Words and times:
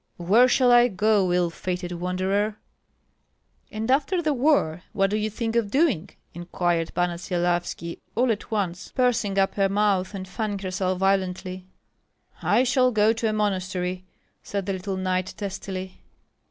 Where 0.17 0.47
shall 0.47 0.71
I 0.71 0.87
go, 0.87 1.31
ill 1.31 1.51
fated 1.51 1.91
wanderer?" 1.91 2.57
"And 3.71 3.91
after 3.91 4.19
the 4.19 4.33
war, 4.33 4.81
what 4.93 5.11
do 5.11 5.15
you 5.15 5.29
think 5.29 5.55
of 5.55 5.69
doing?" 5.69 6.09
inquired 6.33 6.91
Panna 6.95 7.19
Syelavski, 7.19 7.99
all 8.15 8.31
at 8.31 8.49
once 8.49 8.89
pursing 8.95 9.37
up 9.37 9.53
her 9.53 9.69
mouth 9.69 10.15
and 10.15 10.27
fanning 10.27 10.57
herself 10.57 10.97
violently. 10.97 11.67
"I 12.41 12.63
shall 12.63 12.91
go 12.91 13.13
to 13.13 13.29
a 13.29 13.33
monastery!" 13.33 14.03
said 14.41 14.65
the 14.65 14.73
little 14.73 14.97
knight, 14.97 15.35
testily. 15.37 15.99